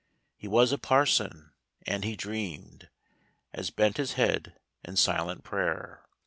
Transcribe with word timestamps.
He 0.35 0.47
was 0.47 0.71
a 0.71 0.79
parson, 0.79 1.51
and 1.85 2.03
he 2.03 2.15
dreamed 2.15 2.89
As 3.53 3.69
bent 3.69 3.97
his 3.97 4.13
head 4.13 4.57
in 4.83 4.95
silent 4.95 5.43
prayer. 5.43 6.03